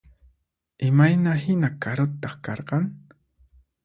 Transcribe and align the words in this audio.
Imayna 0.87 1.33
hina 1.43 1.69
karutaq 1.81 2.33
karqan? 2.45 2.85